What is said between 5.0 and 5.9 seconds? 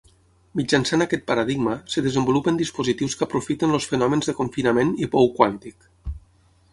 i pou quàntic.